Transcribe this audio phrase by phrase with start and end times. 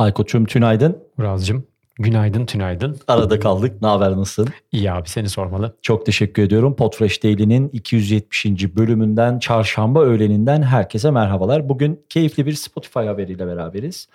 [0.00, 0.98] Aykut'cum tünaydın.
[1.16, 1.66] Muraz'cığım
[1.98, 3.00] günaydın tünaydın.
[3.08, 3.82] Arada kaldık.
[3.82, 4.48] Ne haber nasılsın?
[4.72, 5.76] İyi abi seni sormalı.
[5.82, 6.76] Çok teşekkür ediyorum.
[6.76, 8.46] Podfresh Daily'nin 270.
[8.76, 11.68] bölümünden çarşamba öğleninden herkese merhabalar.
[11.68, 14.08] Bugün keyifli bir Spotify haberiyle beraberiz.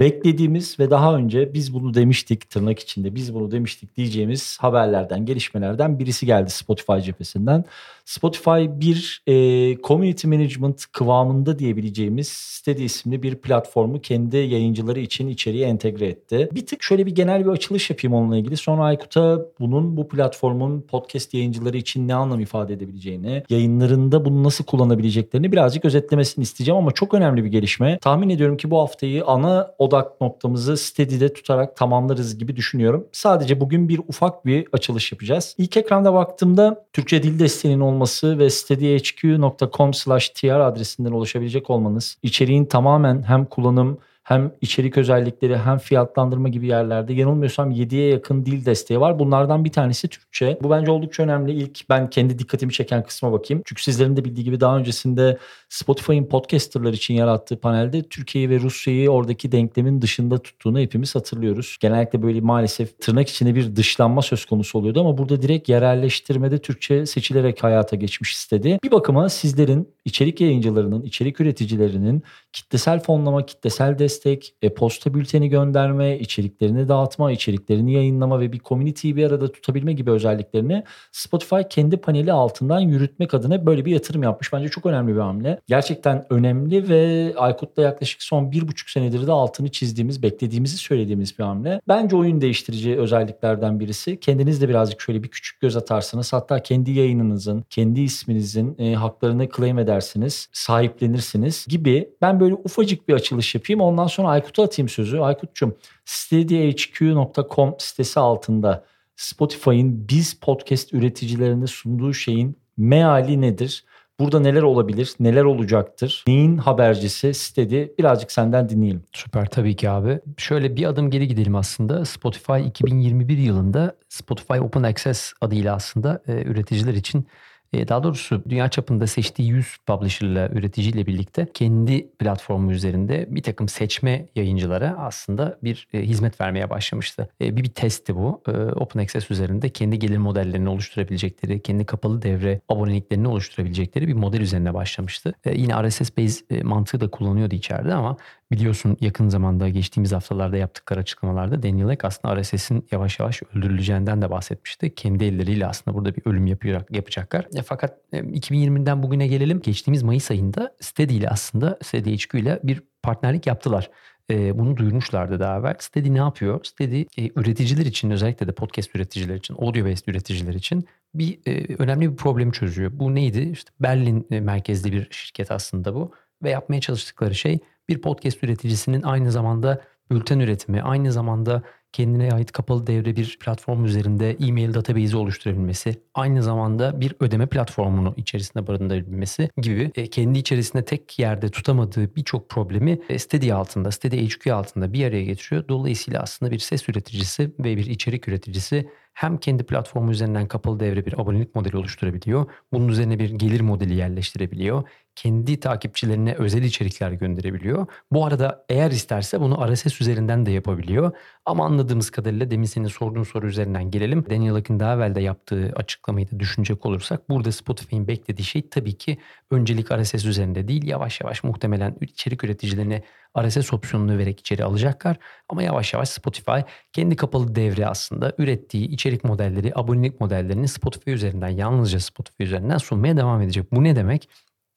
[0.00, 5.98] Beklediğimiz ve daha önce biz bunu demiştik tırnak içinde biz bunu demiştik diyeceğimiz haberlerden, gelişmelerden
[5.98, 7.64] birisi geldi Spotify cephesinden.
[8.04, 9.34] Spotify bir e,
[9.82, 16.48] community management kıvamında diyebileceğimiz Steady isimli bir platformu kendi yayıncıları için içeriye entegre etti.
[16.52, 18.56] Bir tık şöyle bir genel bir açılış yapayım onunla ilgili.
[18.56, 24.64] Sonra Aykut'a bunun bu platformun podcast yayıncıları için ne anlam ifade edebileceğini, yayınlarında bunu nasıl
[24.64, 27.98] kullanabileceklerini birazcık özetlemesini isteyeceğim ama çok önemli bir gelişme.
[27.98, 33.06] Tahmin ediyorum ki bu haftayı ana odak noktamızı Steady'de tutarak tamamlarız gibi düşünüyorum.
[33.12, 35.54] Sadece bugün bir ufak bir açılış yapacağız.
[35.58, 42.64] İlk ekranda baktığımda Türkçe dil desteğinin olması ve steadyhq.com slash tr adresinden ulaşabilecek olmanız içeriğin
[42.64, 49.00] tamamen hem kullanım hem içerik özellikleri hem fiyatlandırma gibi yerlerde yanılmıyorsam 7'ye yakın dil desteği
[49.00, 49.18] var.
[49.18, 50.58] Bunlardan bir tanesi Türkçe.
[50.62, 51.52] Bu bence oldukça önemli.
[51.52, 53.62] İlk ben kendi dikkatimi çeken kısma bakayım.
[53.66, 59.10] Çünkü sizlerin de bildiği gibi daha öncesinde Spotify'ın podcasterlar için yarattığı panelde Türkiye'yi ve Rusya'yı
[59.10, 61.76] oradaki denklemin dışında tuttuğunu hepimiz hatırlıyoruz.
[61.80, 67.06] Genellikle böyle maalesef tırnak içinde bir dışlanma söz konusu oluyordu ama burada direkt yerelleştirmede Türkçe
[67.06, 68.78] seçilerek hayata geçmiş istedi.
[68.84, 76.88] Bir bakıma sizlerin içerik yayıncılarının, içerik üreticilerinin kitlesel fonlama, kitlesel destek, e-posta bülteni gönderme, içeriklerini
[76.88, 82.80] dağıtma, içeriklerini yayınlama ve bir community'yi bir arada tutabilme gibi özelliklerini Spotify kendi paneli altından
[82.80, 84.52] yürütmek adına böyle bir yatırım yapmış.
[84.52, 85.60] Bence çok önemli bir hamle.
[85.66, 91.44] Gerçekten önemli ve Aykut'la yaklaşık son bir buçuk senedir de altını çizdiğimiz, beklediğimizi söylediğimiz bir
[91.44, 91.80] hamle.
[91.88, 94.20] Bence oyun değiştirici özelliklerden birisi.
[94.20, 99.48] Kendiniz de birazcık şöyle bir küçük göz atarsanız hatta kendi yayınınızın, kendi isminizin e, haklarını
[99.56, 102.08] claim edersiniz, sahiplenirsiniz gibi.
[102.22, 103.80] Ben böyle ufacık bir açılış yapayım.
[103.80, 105.18] Ondan sonra Aykut'a atayım sözü.
[105.18, 108.84] Aykut'cum steadyhq.com sitesi altında
[109.16, 113.84] Spotify'ın biz podcast üreticilerine sunduğu şeyin meali nedir?
[114.20, 116.24] Burada neler olabilir, neler olacaktır?
[116.26, 117.86] Neyin habercisi Steady?
[117.98, 119.02] Birazcık senden dinleyelim.
[119.12, 120.20] Süper tabii ki abi.
[120.36, 122.04] Şöyle bir adım geri gidelim aslında.
[122.04, 127.26] Spotify 2021 yılında Spotify Open Access adıyla aslında e, üreticiler için
[127.72, 134.26] daha doğrusu dünya çapında seçtiği 100 publisher üreticiyle birlikte kendi platformu üzerinde bir takım seçme
[134.36, 137.28] yayıncılara aslında bir e, hizmet vermeye başlamıştı.
[137.40, 138.42] E, bir bir testti bu.
[138.76, 144.74] Open Access üzerinde kendi gelir modellerini oluşturabilecekleri, kendi kapalı devre aboneliklerini oluşturabilecekleri bir model üzerine
[144.74, 145.34] başlamıştı.
[145.52, 148.16] Yine RSS base mantığı da kullanıyordu içeride ama
[148.52, 154.30] Biliyorsun yakın zamanda geçtiğimiz haftalarda yaptıkları açıklamalarda Daniel Ek aslında RSS'in yavaş yavaş öldürüleceğinden de
[154.30, 154.94] bahsetmişti.
[154.94, 157.46] Kendi elleriyle aslında burada bir ölüm yapacak, yapacaklar.
[157.58, 159.60] E, fakat e, 2020'den bugüne gelelim.
[159.60, 163.90] Geçtiğimiz Mayıs ayında Steady ile aslında Steady ile bir partnerlik yaptılar.
[164.30, 165.74] E, bunu duyurmuşlardı daha evvel.
[165.78, 166.64] Steady ne yapıyor?
[166.64, 171.76] Steady e, üreticiler için özellikle de podcast üreticiler için, audio based üreticiler için bir e,
[171.78, 172.90] önemli bir problemi çözüyor.
[172.94, 173.50] Bu neydi?
[173.52, 177.58] İşte Berlin e, merkezli bir şirket aslında bu ve yapmaya çalıştıkları şey
[177.88, 183.84] bir podcast üreticisinin aynı zamanda bülten üretimi, aynı zamanda kendine ait kapalı devre bir platform
[183.84, 190.84] üzerinde e-mail database'i oluşturabilmesi, aynı zamanda bir ödeme platformunu içerisinde barındırabilmesi gibi e, kendi içerisinde
[190.84, 195.68] tek yerde tutamadığı birçok problemi e, Steady altında, Steady HQ altında bir araya getiriyor.
[195.68, 201.06] Dolayısıyla aslında bir ses üreticisi ve bir içerik üreticisi hem kendi platformu üzerinden kapalı devre
[201.06, 202.46] bir abonelik modeli oluşturabiliyor.
[202.72, 204.84] Bunun üzerine bir gelir modeli yerleştirebiliyor
[205.18, 207.86] kendi takipçilerine özel içerikler gönderebiliyor.
[208.12, 211.12] Bu arada eğer isterse bunu RSS üzerinden de yapabiliyor.
[211.44, 214.24] Ama anladığımız kadarıyla demin senin sorduğun soru üzerinden gelelim.
[214.30, 218.98] Daniel Akın daha evvel de yaptığı açıklamayı da düşünecek olursak burada Spotify'ın beklediği şey tabii
[218.98, 219.18] ki
[219.50, 223.02] öncelik RSS üzerinde değil yavaş yavaş muhtemelen içerik üreticilerine
[223.38, 225.16] RSS opsiyonunu vererek içeri alacaklar.
[225.48, 226.60] Ama yavaş yavaş Spotify
[226.92, 233.16] kendi kapalı devre aslında ürettiği içerik modelleri, abonelik modellerini Spotify üzerinden yalnızca Spotify üzerinden sunmaya
[233.16, 233.72] devam edecek.
[233.72, 234.28] Bu ne demek?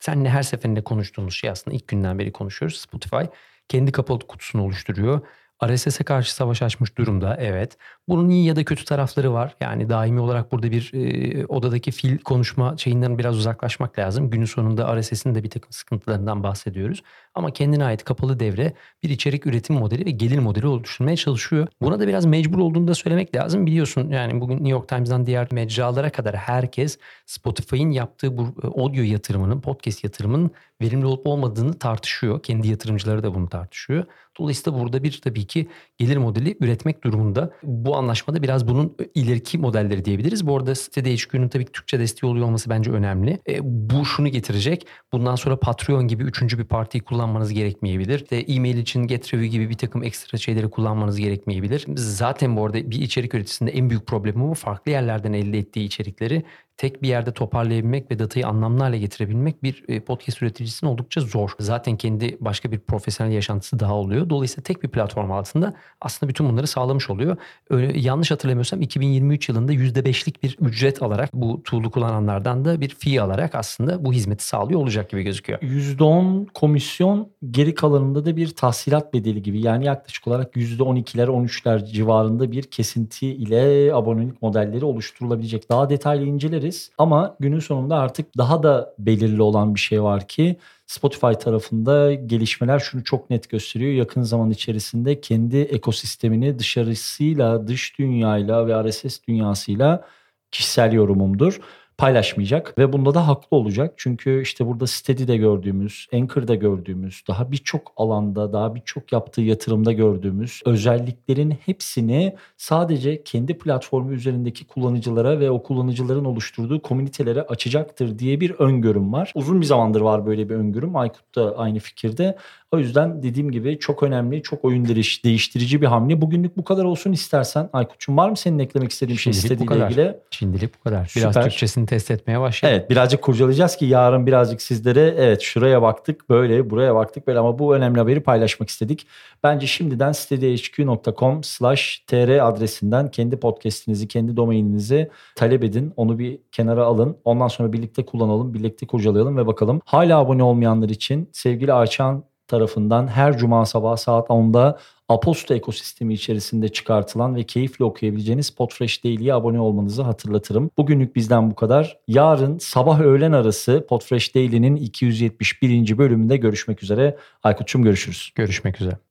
[0.01, 2.78] Seninle her seferinde konuştuğumuz şey aslında ilk günden beri konuşuyoruz.
[2.81, 3.23] Spotify
[3.69, 5.28] kendi kapalı kutusunu oluşturuyor.
[5.67, 7.77] RSS'e karşı savaş açmış durumda evet.
[8.07, 9.56] Bunun iyi ya da kötü tarafları var.
[9.62, 14.30] Yani daimi olarak burada bir e, odadaki fil konuşma şeyinden biraz uzaklaşmak lazım.
[14.30, 17.03] Günün sonunda RSS'in de bir takım sıkıntılarından bahsediyoruz.
[17.36, 21.68] Ama kendine ait kapalı devre bir içerik üretim modeli ve gelir modeli oluşturmaya çalışıyor.
[21.81, 23.65] Buna da biraz mecbur olduğunu da söylemek lazım.
[23.65, 29.01] Biliyorsun yani bugün New York Times'dan diğer mecralara kadar herkes Spotify'ın yaptığı bu e, audio
[29.01, 30.51] yatırımının, podcast yatırımının
[30.81, 32.44] verimli olup olmadığını tartışıyor.
[32.44, 34.06] Kendi yatırımcıları da bunu tartışıyor.
[34.39, 35.68] Dolayısıyla burada bir tabii ki
[35.98, 37.54] gelir modeli üretmek durumunda.
[37.63, 40.48] Bu anlaşmada biraz bunun ileriki modelleri diyebiliriz.
[40.48, 43.39] Bu arada sitede HQ'nun tabii ki Türkçe desteği oluyor olması bence önemli.
[43.50, 44.88] E, bu şunu getirecek.
[45.13, 48.19] Bundan sonra Patreon gibi üçüncü bir partiyi kullanmanız gerekmeyebilir.
[48.19, 51.86] İşte e-mail için GetReview gibi bir takım ekstra şeyleri kullanmanız gerekmeyebilir.
[51.95, 54.54] Zaten bu arada bir içerik üreticisinde en büyük problemi bu.
[54.54, 56.44] Farklı yerlerden elde ettiği içerikleri
[56.77, 61.51] tek bir yerde toparlayabilmek ve datayı anlamlı hale getirebilmek bir e, podcast üreticisinin oldukça zor.
[61.59, 64.29] Zaten kendi başka bir profesyonel yaşantısı daha oluyor.
[64.29, 67.38] Dolayısıyla tek bir platform altında aslında bütün bunları sağlamış oluyor.
[67.69, 73.21] Öyle, yanlış hatırlamıyorsam 2023 yılında %5'lik bir ücret alarak bu tool'u kullananlardan da bir fee
[73.21, 75.59] alarak aslında bu hizmeti sağlıyor olacak gibi gözüküyor.
[75.59, 79.62] %10 komisyon geri kalanında da bir tahsilat bedeli gibi.
[79.62, 85.69] Yani yaklaşık olarak %12'ler 13'ler civarında bir kesinti ile abonelik modelleri oluşturulabilecek.
[85.69, 86.92] Daha detaylı inceleriz diyebiliriz.
[86.98, 92.80] Ama günün sonunda artık daha da belirli olan bir şey var ki Spotify tarafında gelişmeler
[92.80, 93.92] şunu çok net gösteriyor.
[93.94, 100.06] Yakın zaman içerisinde kendi ekosistemini dışarısıyla, dış dünyayla ve RSS dünyasıyla
[100.52, 101.60] kişisel yorumumdur
[102.01, 103.94] paylaşmayacak ve bunda da haklı olacak.
[103.98, 110.62] Çünkü işte burada Steady'de gördüğümüz, Anchor'da gördüğümüz, daha birçok alanda, daha birçok yaptığı yatırımda gördüğümüz
[110.65, 118.51] özelliklerin hepsini sadece kendi platformu üzerindeki kullanıcılara ve o kullanıcıların oluşturduğu komünitelere açacaktır diye bir
[118.51, 119.31] öngörüm var.
[119.36, 120.95] Uzun bir zamandır var böyle bir öngörüm.
[120.95, 122.38] Aykut da aynı fikirde.
[122.71, 126.21] O yüzden dediğim gibi çok önemli, çok oyun değiştirici bir hamle.
[126.21, 127.69] Bugünlük bu kadar olsun istersen.
[127.73, 130.18] Aykut'cum var mı senin eklemek istediğin şey şey ilgili?
[130.31, 131.13] Şimdilik bu kadar.
[131.15, 131.44] Biraz Süper.
[131.44, 132.79] Türkçesini test etmeye başlayalım.
[132.79, 137.59] Evet birazcık kurcalayacağız ki yarın birazcık sizlere evet şuraya baktık böyle buraya baktık böyle ama
[137.59, 139.07] bu önemli haberi paylaşmak istedik.
[139.44, 145.94] Bence şimdiden steadyhq.com slash tr adresinden kendi podcastinizi, kendi domaininizi talep edin.
[145.95, 147.17] Onu bir kenara alın.
[147.25, 149.81] Ondan sonra birlikte kullanalım, birlikte kurcalayalım ve bakalım.
[149.85, 156.69] Hala abone olmayanlar için sevgili Ayçan tarafından her cuma sabah saat 10'da Aposto ekosistemi içerisinde
[156.69, 160.71] çıkartılan ve keyifle okuyabileceğiniz Podfresh Daily'ye abone olmanızı hatırlatırım.
[160.77, 161.98] Bugünlük bizden bu kadar.
[162.07, 165.98] Yarın sabah öğlen arası Podfresh Daily'nin 271.
[165.98, 167.18] bölümünde görüşmek üzere.
[167.44, 168.31] Aykut'cum görüşürüz.
[168.36, 169.01] Görüşmek üzere.